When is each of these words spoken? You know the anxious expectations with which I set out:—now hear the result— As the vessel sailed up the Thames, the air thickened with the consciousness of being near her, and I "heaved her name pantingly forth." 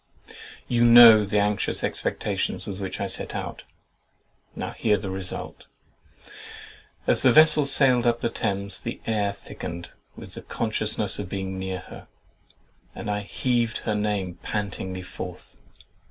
You 0.67 0.83
know 0.83 1.25
the 1.25 1.37
anxious 1.37 1.83
expectations 1.83 2.65
with 2.65 2.79
which 2.79 2.99
I 2.99 3.05
set 3.05 3.35
out:—now 3.35 4.71
hear 4.71 4.97
the 4.97 5.11
result— 5.11 5.67
As 7.05 7.21
the 7.21 7.31
vessel 7.31 7.67
sailed 7.67 8.07
up 8.07 8.19
the 8.21 8.29
Thames, 8.31 8.79
the 8.81 8.99
air 9.05 9.31
thickened 9.31 9.91
with 10.15 10.33
the 10.33 10.41
consciousness 10.41 11.19
of 11.19 11.29
being 11.29 11.59
near 11.59 11.81
her, 11.81 12.07
and 12.95 13.11
I 13.11 13.19
"heaved 13.21 13.81
her 13.85 13.93
name 13.93 14.39
pantingly 14.41 15.03
forth." 15.03 15.55